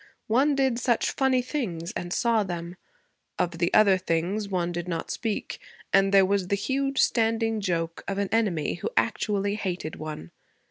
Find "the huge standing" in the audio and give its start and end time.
6.47-7.61